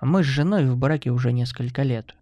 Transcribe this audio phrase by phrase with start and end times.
[0.00, 2.14] Мы с женой в браке уже несколько лет.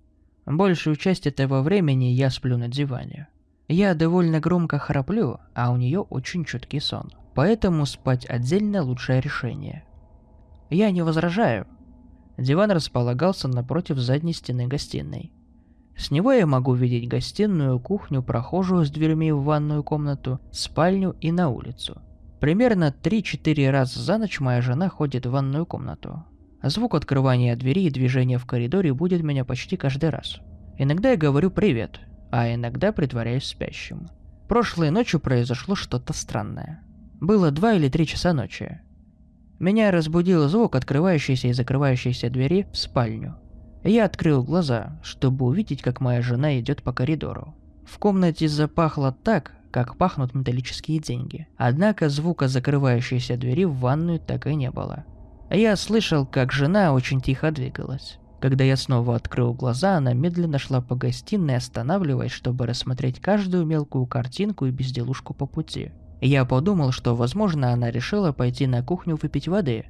[0.47, 3.29] Большую часть этого времени я сплю на диване.
[3.67, 7.11] Я довольно громко храплю, а у нее очень чуткий сон.
[7.35, 9.85] Поэтому спать отдельно лучшее решение.
[10.71, 11.67] Я не возражаю.
[12.37, 15.33] Диван располагался напротив задней стены гостиной.
[15.97, 21.33] С него я могу видеть гостиную, кухню, прохожую с дверьми в ванную комнату, спальню и
[21.33, 22.03] на улицу.
[22.41, 26.25] Примерно 3-4 раза за ночь моя жена ходит в ванную комнату.
[26.67, 30.39] Звук открывания двери и движения в коридоре будет меня почти каждый раз.
[30.79, 32.01] Иногда я говорю «привет»,
[32.33, 34.09] а иногда притворяюсь спящим.
[34.49, 36.83] Прошлой ночью произошло что-то странное.
[37.21, 38.81] Было два или три часа ночи.
[39.59, 43.37] Меня разбудил звук открывающейся и закрывающейся двери в спальню.
[43.85, 47.55] Я открыл глаза, чтобы увидеть, как моя жена идет по коридору.
[47.85, 51.47] В комнате запахло так, как пахнут металлические деньги.
[51.59, 55.05] Однако звука закрывающейся двери в ванную так и не было.
[55.51, 58.19] Я слышал, как жена очень тихо двигалась.
[58.41, 64.07] Когда я снова открыл глаза, она медленно шла по гостиной, останавливаясь, чтобы рассмотреть каждую мелкую
[64.07, 65.93] картинку и безделушку по пути.
[66.21, 69.87] Я подумал, что, возможно, она решила пойти на кухню выпить воды,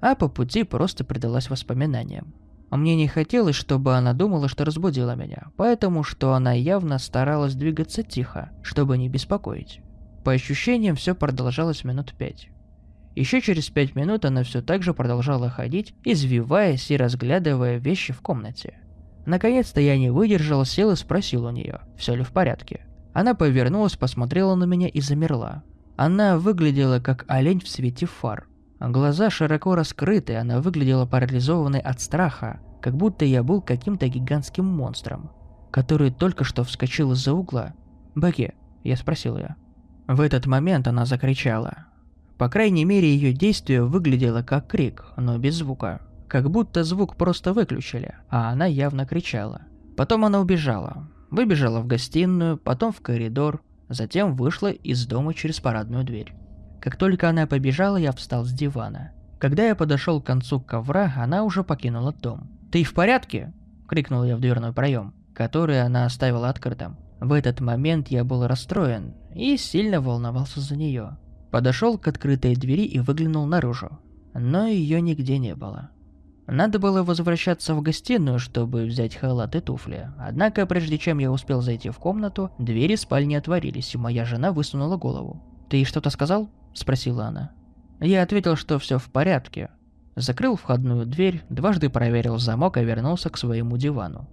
[0.00, 2.34] а по пути просто предалась воспоминаниям.
[2.70, 8.02] Мне не хотелось, чтобы она думала, что разбудила меня, поэтому что она явно старалась двигаться
[8.02, 9.80] тихо, чтобы не беспокоить.
[10.24, 12.48] По ощущениям, все продолжалось минут пять.
[13.14, 18.20] Еще через пять минут она все так же продолжала ходить, извиваясь и разглядывая вещи в
[18.20, 18.78] комнате.
[19.26, 22.86] Наконец-то я не выдержал, сел и спросил у нее, все ли в порядке.
[23.12, 25.62] Она повернулась, посмотрела на меня и замерла.
[25.96, 28.48] Она выглядела как олень в свете фар.
[28.80, 35.30] Глаза широко раскрыты, она выглядела парализованной от страха, как будто я был каким-то гигантским монстром,
[35.70, 37.74] который только что вскочил из-за угла.
[38.16, 39.54] «Бекки?»– я спросил ее.
[40.08, 41.86] В этот момент она закричала.
[42.38, 46.00] По крайней мере, ее действие выглядело как крик, но без звука.
[46.28, 49.62] Как будто звук просто выключили, а она явно кричала.
[49.96, 51.08] Потом она убежала.
[51.30, 56.34] Выбежала в гостиную, потом в коридор, затем вышла из дома через парадную дверь.
[56.80, 59.12] Как только она побежала, я встал с дивана.
[59.38, 62.50] Когда я подошел к концу ковра, она уже покинула дом.
[62.70, 63.52] «Ты в порядке?»–
[63.88, 66.96] крикнул я в дверной проем, который она оставила открытым.
[67.20, 71.18] В этот момент я был расстроен и сильно волновался за нее.
[71.52, 73.98] Подошел к открытой двери и выглянул наружу,
[74.32, 75.90] но ее нигде не было.
[76.46, 80.10] Надо было возвращаться в гостиную, чтобы взять халат и туфли.
[80.18, 84.96] Однако, прежде чем я успел зайти в комнату, двери спальни отворились, и моя жена высунула
[84.96, 85.42] голову.
[85.68, 87.52] «Ты что-то сказал?»– спросила она.
[88.00, 89.68] Я ответил, что все в порядке.
[90.16, 94.26] Закрыл входную дверь, дважды проверил замок и вернулся к своему дивану.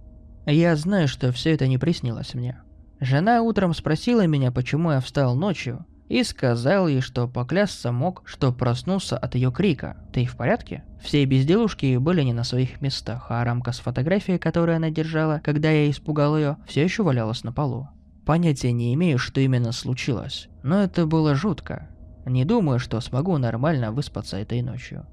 [0.46, 2.62] Я знаю, что все это не приснилось мне.
[2.98, 8.52] Жена утром спросила меня, почему я встал ночью, и сказал ей, что поклясться мог, что
[8.52, 9.96] проснулся от ее крика.
[10.12, 14.76] «Ты в порядке?» Все безделушки были не на своих местах, а рамка с фотографией, которую
[14.76, 17.88] она держала, когда я испугал ее, все еще валялась на полу.
[18.26, 21.88] Понятия не имею, что именно случилось, но это было жутко.
[22.26, 25.06] Не думаю, что смогу нормально выспаться этой ночью.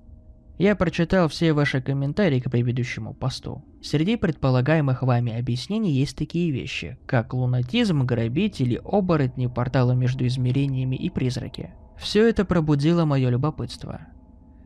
[0.57, 3.63] Я прочитал все ваши комментарии к предыдущему посту.
[3.81, 11.11] Среди предполагаемых вами объяснений есть такие вещи, как лунатизм, грабители, оборотни, порталы между измерениями и
[11.11, 11.73] призраки.
[11.97, 14.01] Все это пробудило мое любопытство.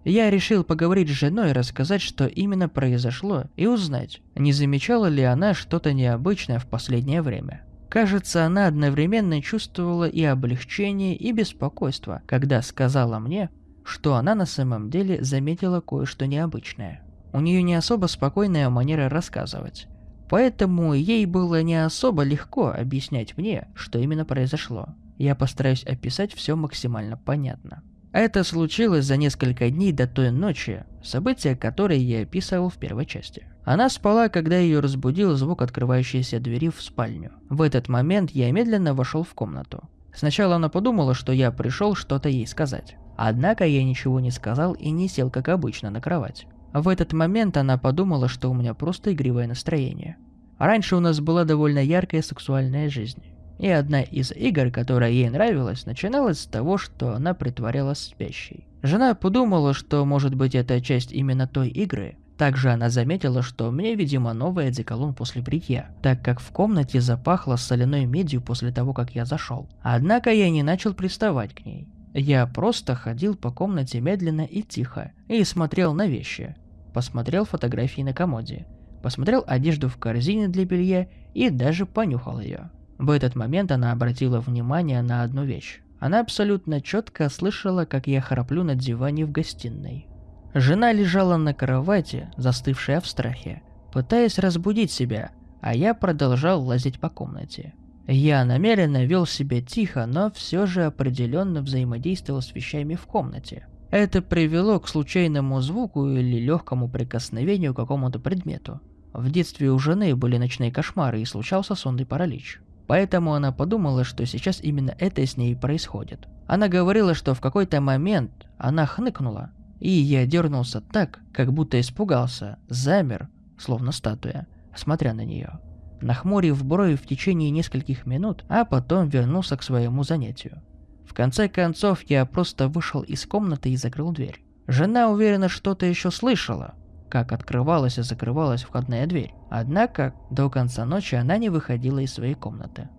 [0.05, 5.21] Я решил поговорить с женой и рассказать, что именно произошло, и узнать, не замечала ли
[5.23, 7.63] она что-то необычное в последнее время.
[7.89, 13.49] Кажется, она одновременно чувствовала и облегчение, и беспокойство, когда сказала мне,
[13.83, 17.03] что она на самом деле заметила кое-что необычное.
[17.33, 19.87] У нее не особо спокойная манера рассказывать.
[20.29, 24.95] Поэтому ей было не особо легко объяснять мне, что именно произошло.
[25.17, 27.83] Я постараюсь описать все максимально понятно.
[28.11, 33.47] Это случилось за несколько дней до той ночи, события которое я описывал в первой части.
[33.63, 37.31] Она спала, когда ее разбудил звук открывающейся двери в спальню.
[37.49, 39.83] В этот момент я медленно вошел в комнату.
[40.13, 42.97] Сначала она подумала, что я пришел что-то ей сказать.
[43.23, 46.47] Однако я ничего не сказал и не сел, как обычно, на кровать.
[46.73, 50.17] В этот момент она подумала, что у меня просто игривое настроение.
[50.57, 53.21] Раньше у нас была довольно яркая сексуальная жизнь.
[53.59, 58.65] И одна из игр, которая ей нравилась, начиналась с того, что она притворялась спящей.
[58.81, 62.17] Жена подумала, что может быть это часть именно той игры.
[62.39, 67.55] Также она заметила, что мне, видимо, новый одеколон после бритья, так как в комнате запахло
[67.55, 69.69] соляной медью после того, как я зашел.
[69.83, 71.87] Однако я не начал приставать к ней.
[72.13, 76.55] Я просто ходил по комнате медленно и тихо и смотрел на вещи.
[76.93, 78.67] Посмотрел фотографии на комоде,
[79.01, 82.69] посмотрел одежду в корзине для белья и даже понюхал ее.
[82.97, 85.81] В этот момент она обратила внимание на одну вещь.
[85.99, 90.07] Она абсолютно четко слышала, как я храплю на диване в гостиной.
[90.53, 93.61] Жена лежала на кровати, застывшая в страхе,
[93.93, 95.31] пытаясь разбудить себя,
[95.61, 97.73] а я продолжал лазить по комнате.
[98.07, 103.67] Я намеренно вел себя тихо, но все же определенно взаимодействовал с вещами в комнате.
[103.91, 108.79] Это привело к случайному звуку или легкому прикосновению к какому-то предмету.
[109.13, 112.61] В детстве у жены были ночные кошмары и случался сонный паралич.
[112.87, 116.27] Поэтому она подумала, что сейчас именно это с ней происходит.
[116.47, 122.57] Она говорила, что в какой-то момент она хныкнула, и я дернулся так, как будто испугался,
[122.67, 125.59] замер, словно статуя, смотря на нее
[126.03, 130.61] нахмурив брови в течение нескольких минут, а потом вернулся к своему занятию.
[131.07, 134.43] В конце концов, я просто вышел из комнаты и закрыл дверь.
[134.67, 136.75] Жена уверена, что-то еще слышала,
[137.09, 139.33] как открывалась и закрывалась входная дверь.
[139.49, 142.89] Однако, до конца ночи она не выходила из своей комнаты.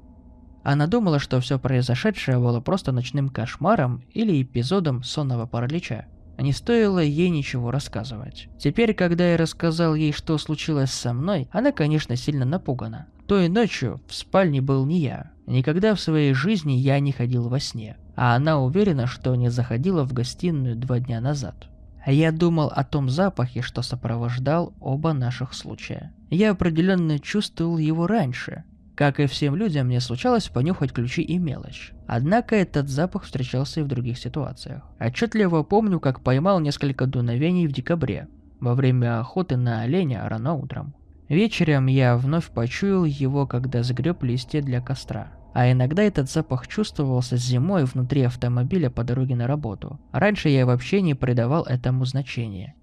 [0.63, 6.07] Она думала, что все произошедшее было просто ночным кошмаром или эпизодом сонного паралича.
[6.39, 8.49] Не стоило ей ничего рассказывать.
[8.59, 13.07] Теперь, когда я рассказал ей, что случилось со мной, она, конечно, сильно напугана.
[13.27, 15.31] Той ночью в спальне был не я.
[15.47, 17.97] Никогда в своей жизни я не ходил во сне.
[18.17, 21.69] А она уверена, что не заходила в гостиную два дня назад.
[22.05, 26.13] А я думал о том запахе, что сопровождал оба наших случая.
[26.31, 31.93] Я определенно чувствовал его раньше, как и всем людям, мне случалось понюхать ключи и мелочь.
[32.07, 34.83] Однако этот запах встречался и в других ситуациях.
[35.01, 38.29] Отчетливо помню, как поймал несколько дуновений в декабре,
[38.61, 40.95] во время охоты на оленя рано утром.
[41.29, 45.33] Вечером я вновь почуял его, когда сгреб листья для костра.
[45.55, 49.99] А иногда этот запах чувствовался зимой внутри автомобиля по дороге на работу.
[50.13, 52.75] Раньше я вообще не придавал этому значения.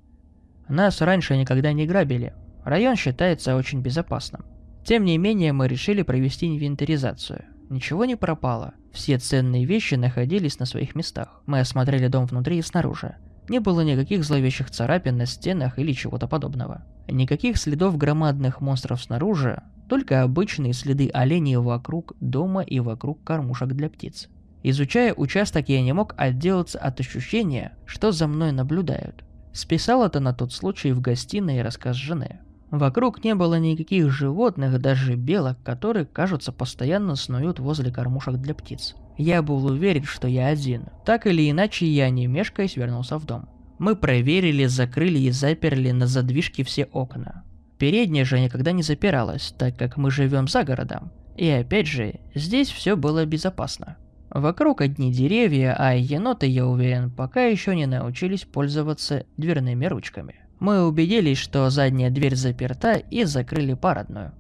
[0.68, 2.34] Нас раньше никогда не грабили.
[2.64, 4.44] Район считается очень безопасным.
[4.90, 7.46] Тем не менее, мы решили провести инвентаризацию.
[7.70, 8.74] Ничего не пропало.
[8.92, 11.44] Все ценные вещи находились на своих местах.
[11.46, 13.16] Мы осмотрели дом внутри и снаружи.
[13.50, 16.86] Не было никаких зловещих царапин на стенах или чего-то подобного.
[17.08, 23.92] Никаких следов громадных монстров снаружи, только обычные следы оленей вокруг дома и вокруг кормушек для
[23.92, 24.28] птиц.
[24.64, 29.24] Изучая участок, я не мог отделаться от ощущения, что за мной наблюдают.
[29.54, 32.40] Списал это на тот случай в гостиной рассказ жены.
[32.72, 38.96] Вокруг не было никаких животных, даже белок, которые, кажется, постоянно снуют возле кормушек для птиц.
[39.18, 40.86] Я был уверен, что я один.
[41.04, 43.50] Так или иначе, я не мешкаясь вернулся в дом.
[43.80, 47.44] Мы проверили, закрыли и заперли на задвижке все окна.
[47.78, 51.12] Передняя же никогда не запиралась, так как мы живем за городом.
[51.38, 53.98] И опять же, здесь все было безопасно.
[54.30, 60.36] Вокруг одни деревья, а еноты, я уверен, пока еще не научились пользоваться дверными ручками.
[60.60, 64.34] Мы убедились, что задняя дверь заперта и закрыли парадную.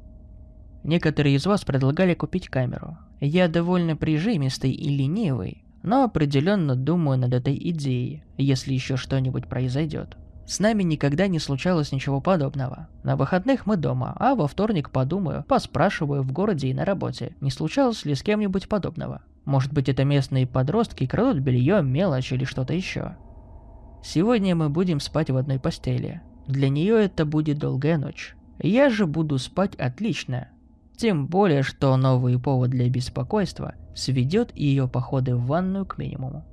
[0.83, 2.97] Некоторые из вас предлагали купить камеру.
[3.21, 10.17] Я довольно прижимистый и ленивый, но определенно думаю над этой идеей, если еще что-нибудь произойдет.
[10.45, 12.87] С нами никогда не случалось ничего подобного.
[13.03, 17.51] На выходных мы дома, а во вторник подумаю, поспрашиваю в городе и на работе, не
[17.51, 19.21] случалось ли с кем-нибудь подобного.
[19.45, 23.15] Может быть это местные подростки крадут белье, мелочь или что-то еще.
[24.03, 26.21] Сегодня мы будем спать в одной постели.
[26.47, 28.35] Для нее это будет долгая ночь.
[28.59, 30.49] Я же буду спать отлично.
[30.97, 36.45] Тем более, что новый повод для беспокойства сведет ее походы в ванную к минимуму.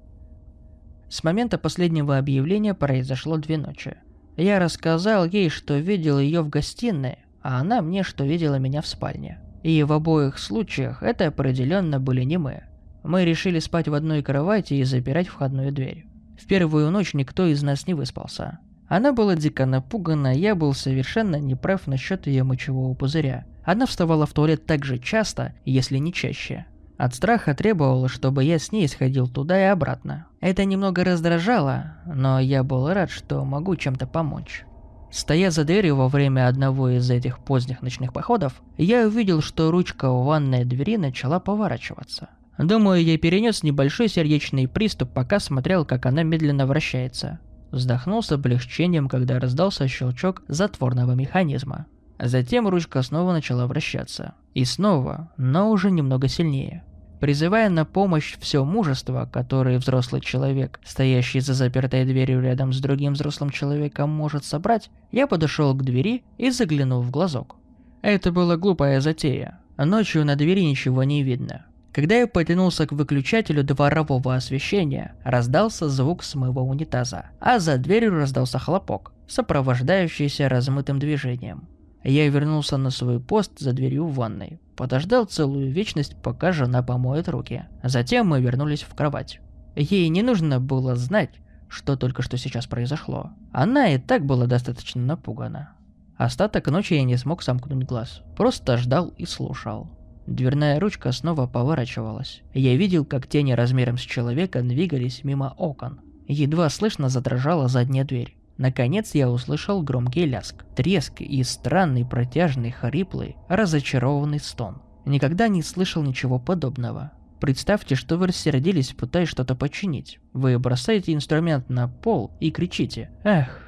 [1.09, 3.97] С момента последнего объявления произошло две ночи.
[4.37, 8.87] Я рассказал ей, что видел ее в гостиной, а она мне, что видела меня в
[8.87, 9.41] спальне.
[9.63, 12.65] И в обоих случаях это определенно были не мы.
[13.03, 16.06] Мы решили спать в одной кровати и запирать входную дверь.
[16.39, 18.59] В первую ночь никто из нас не выспался.
[18.89, 23.45] Она была дико напугана, я был совершенно неправ насчет ее мочевого пузыря.
[23.65, 26.67] Она вставала в туалет так же часто, если не чаще.
[26.97, 30.27] От страха требовала, чтобы я с ней сходил туда и обратно.
[30.41, 34.65] Это немного раздражало, но я был рад, что могу чем-то помочь.
[35.11, 40.11] Стоя за дверью во время одного из этих поздних ночных походов, я увидел, что ручка
[40.11, 42.29] у ванной двери начала поворачиваться.
[42.59, 47.39] Думаю, я перенес небольшой сердечный приступ, пока смотрел, как она медленно вращается.
[47.71, 51.87] Вздохнул с облегчением, когда раздался щелчок затворного механизма.
[52.19, 54.35] Затем ручка снова начала вращаться.
[54.55, 56.83] И снова, но уже немного сильнее.
[57.21, 63.15] Призывая на помощь все мужество, которое взрослый человек, стоящий за запертой дверью рядом с другим
[63.15, 67.57] взрослым человеком, может собрать, я подошел к двери и заглянул в глазок.
[68.01, 69.61] Это была глупая затея.
[69.77, 71.66] Ночью на двери ничего не видно.
[71.97, 78.59] Когда я потянулся к выключателю дворового освещения, раздался звук смыва унитаза, а за дверью раздался
[78.59, 81.67] хлопок, сопровождающийся размытым движением.
[82.05, 87.31] Я вернулся на свой пост за дверью в ванной, подождал целую вечность, пока жена помоет
[87.31, 87.65] руки.
[87.83, 89.41] Затем мы вернулись в кровать.
[89.75, 91.31] Ей не нужно было знать,
[91.71, 93.31] что только что сейчас произошло.
[93.53, 95.71] Она и так была достаточно напугана.
[96.19, 98.21] Остаток ночи я не смог сомкнуть глаз.
[98.37, 99.97] Просто ждал и слушал.
[100.27, 102.43] Дверная ручка снова поворачивалась.
[102.53, 106.01] Я видел, как тени размером с человека двигались мимо окон.
[106.27, 108.37] Едва слышно задрожала задняя дверь.
[108.59, 114.83] Наконец я услышал громкий ляск, треск и странный протяжный, хриплый, разочарованный стон.
[115.05, 117.13] Никогда не слышал ничего подобного.
[117.41, 120.19] Представьте, что вы рассердились, пытаясь что-то починить.
[120.33, 123.61] Вы бросаете инструмент на пол и кричите «Эх!».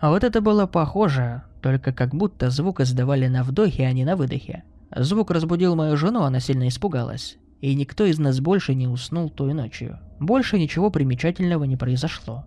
[0.00, 4.14] А вот это было похоже, только как будто звук издавали на вдохе, а не на
[4.14, 4.62] выдохе.
[4.94, 7.36] Звук разбудил мою жену, она сильно испугалась.
[7.60, 9.98] И никто из нас больше не уснул той ночью.
[10.20, 12.44] Больше ничего примечательного не произошло.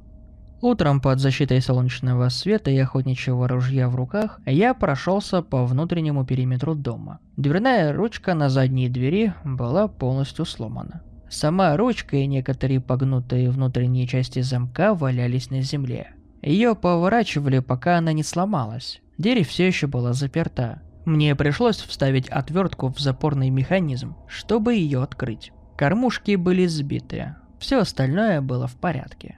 [0.61, 6.75] Утром под защитой солнечного света и охотничьего ружья в руках я прошелся по внутреннему периметру
[6.75, 7.19] дома.
[7.35, 11.01] Дверная ручка на задней двери была полностью сломана.
[11.31, 16.13] Сама ручка и некоторые погнутые внутренние части замка валялись на земле.
[16.43, 19.01] Ее поворачивали, пока она не сломалась.
[19.17, 20.81] Дверь все еще была заперта.
[21.11, 25.51] Мне пришлось вставить отвертку в запорный механизм, чтобы ее открыть.
[25.75, 29.37] Кормушки были сбиты, все остальное было в порядке.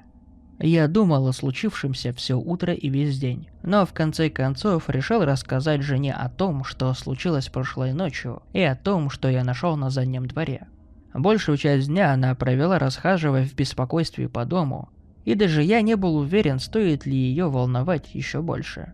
[0.60, 5.82] Я думал о случившемся все утро и весь день, но в конце концов решил рассказать
[5.82, 10.28] жене о том, что случилось прошлой ночью, и о том, что я нашел на заднем
[10.28, 10.68] дворе.
[11.12, 14.90] Большую часть дня она провела расхаживая в беспокойстве по дому,
[15.26, 18.94] и даже я не был уверен, стоит ли ее волновать еще больше.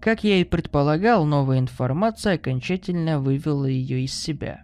[0.00, 4.62] Как я и предполагал, новая информация окончательно вывела ее из себя.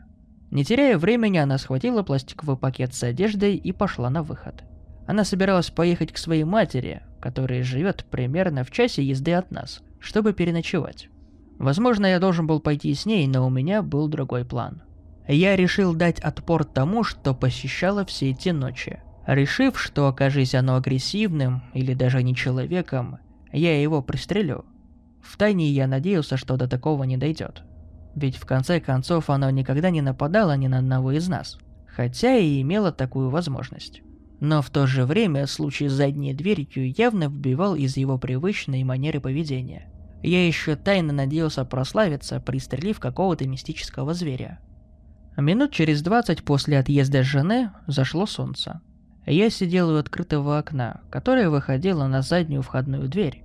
[0.50, 4.64] Не теряя времени, она схватила пластиковый пакет с одеждой и пошла на выход.
[5.07, 10.33] Она собиралась поехать к своей матери, которая живет примерно в часе езды от нас, чтобы
[10.33, 11.11] переночевать.
[11.59, 14.83] Возможно, я должен был пойти с ней, но у меня был другой план.
[15.28, 19.00] Я решил дать отпор тому, что посещало все эти ночи.
[19.26, 23.19] Решив, что окажись оно агрессивным или даже не человеком,
[23.52, 24.64] я его пристрелю.
[25.26, 27.62] Втайне я надеялся, что до такого не дойдет.
[28.14, 32.62] Ведь в конце концов оно никогда не нападало ни на одного из нас, хотя и
[32.62, 34.02] имело такую возможность.
[34.40, 39.21] Но в то же время случай с задней дверью явно вбивал из его привычной манеры
[39.21, 39.90] поведения.
[40.23, 44.61] Я еще тайно надеялся прославиться, пристрелив какого-то мистического зверя.
[45.37, 48.80] Минут через двадцать после отъезда жены зашло солнце.
[49.26, 53.42] Я сидел у открытого окна, которое выходило на заднюю входную дверь,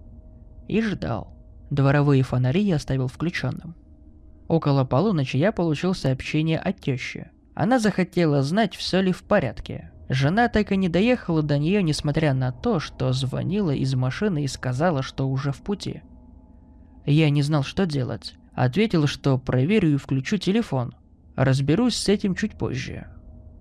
[0.68, 1.41] и ждал.
[1.72, 3.76] Дворовые фонари я оставил включенным.
[4.48, 7.32] Около полуночи я получил сообщение от тещи.
[7.56, 12.34] Она захотела знать, все ли в порядке, Жена так и не доехала до нее, несмотря
[12.34, 16.02] на то, что звонила из машины и сказала, что уже в пути.
[17.06, 18.36] Я не знал, что делать.
[18.54, 20.94] Ответил, что проверю и включу телефон.
[21.38, 23.08] Разберусь с этим чуть позже.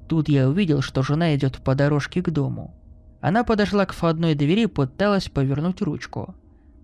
[0.08, 2.74] Тут я увидел, что жена идет по дорожке к дому.
[3.20, 6.34] Она подошла к входной двери и пыталась повернуть ручку.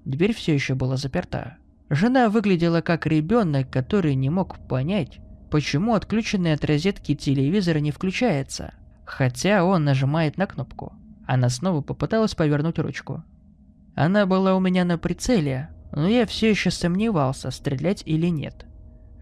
[0.06, 1.58] Дверь все еще была заперта.
[1.90, 5.18] Жена выглядела как ребенок, который не мог понять,
[5.50, 8.72] почему отключенный от розетки телевизор не включается–
[9.06, 10.92] Хотя он нажимает на кнопку.
[11.26, 13.22] Она снова попыталась повернуть ручку.
[13.94, 18.66] Она была у меня на прицеле, но я все еще сомневался, стрелять или нет.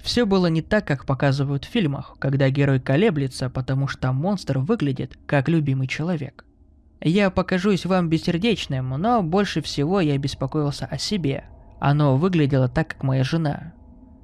[0.03, 5.19] Все было не так, как показывают в фильмах, когда герой колеблется, потому что монстр выглядит
[5.27, 6.45] как любимый человек.
[7.05, 11.45] Я покажусь вам бессердечным, но больше всего я беспокоился о себе.
[11.79, 13.75] Оно выглядело так, как моя жена.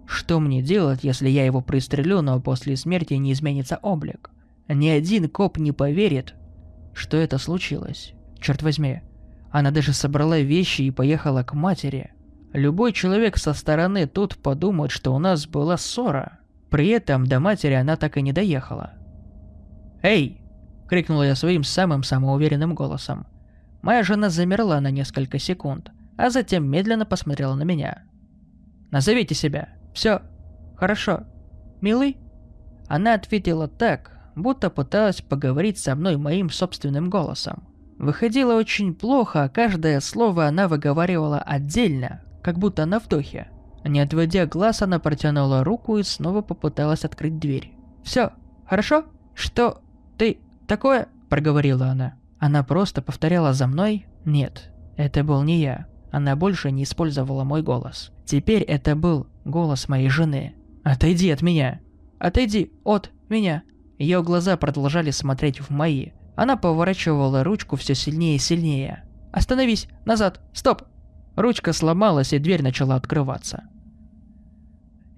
[0.07, 4.31] Что мне делать, если я его пристрелю, но после смерти не изменится облик?
[4.67, 6.35] Ни один коп не поверит,
[6.95, 8.15] что это случилось.
[8.41, 9.03] Черт возьми,
[9.51, 12.13] она даже собрала вещи и поехала к матери.
[12.53, 16.39] Любой человек со стороны тут подумает, что у нас была ссора.
[16.71, 18.95] При этом до матери она так и не доехала.
[20.03, 20.40] «Эй!»–
[20.91, 23.25] крикнула я своим самым самоуверенным голосом.
[23.81, 28.03] Моя жена замерла на несколько секунд, а затем медленно посмотрела на меня.
[28.91, 29.69] «Назовите себя.
[29.95, 30.21] Все.
[30.77, 31.21] Хорошо.
[31.81, 32.17] Милый?»
[32.89, 37.63] Она ответила так, будто пыталась поговорить со мной моим собственным голосом.
[37.97, 43.49] Выходило очень плохо, а каждое слово она выговаривала отдельно, как будто на вдохе.
[43.85, 47.75] Не отводя глаз, она протянула руку и снова попыталась открыть дверь.
[48.03, 48.33] «Все,
[48.67, 49.05] хорошо?
[49.37, 49.83] Что
[50.19, 52.15] ты такое?»– проговорила она.
[52.39, 55.87] Она просто повторяла за мной «Нет, это был не я».
[56.13, 58.13] Она больше не использовала мой голос.
[58.25, 60.55] Теперь это был голос моей жены.
[60.85, 61.81] «Отойди от меня!
[62.19, 63.63] Отойди от меня!»
[63.99, 66.11] Ее глаза продолжали смотреть в мои.
[66.37, 69.05] Она поворачивала ручку все сильнее и сильнее.
[69.33, 69.89] «Остановись!
[70.05, 70.41] Назад!
[70.53, 70.83] Стоп!»
[71.37, 73.65] Ручка сломалась, и дверь начала открываться.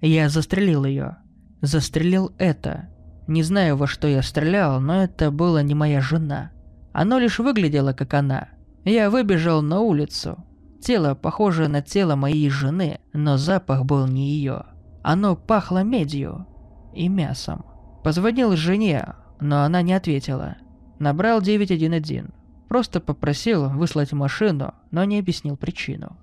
[0.01, 1.17] Я застрелил ее.
[1.61, 2.89] Застрелил это.
[3.27, 6.51] Не знаю, во что я стрелял, но это была не моя жена.
[6.91, 8.49] Оно лишь выглядело, как она.
[8.83, 10.43] Я выбежал на улицу.
[10.81, 14.65] Тело похоже на тело моей жены, но запах был не ее.
[15.01, 16.45] Оно пахло медью
[16.93, 17.65] и мясом.
[18.03, 20.57] Позвонил жене, но она не ответила.
[20.99, 22.25] Набрал 911.
[22.67, 26.17] Просто попросил выслать машину, но не объяснил причину.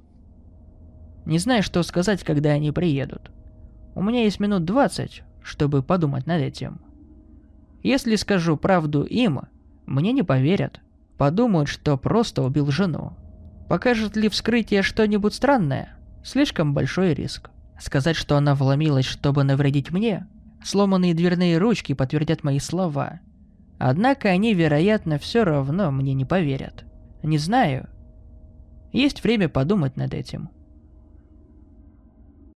[1.24, 3.30] Не знаю, что сказать, когда они приедут.
[3.94, 6.80] У меня есть минут 20, чтобы подумать над этим.
[7.82, 9.42] Если скажу правду им,
[9.86, 10.80] мне не поверят.
[11.16, 13.12] Подумают, что просто убил жену.
[13.68, 15.96] Покажет ли вскрытие что-нибудь странное?
[16.24, 17.50] Слишком большой риск.
[17.78, 20.26] Сказать, что она вломилась, чтобы навредить мне?
[20.62, 23.20] Сломанные дверные ручки подтвердят мои слова.
[23.78, 26.84] Однако они, вероятно, все равно мне не поверят.
[27.22, 27.88] Не знаю.
[28.92, 30.50] Есть время подумать над этим.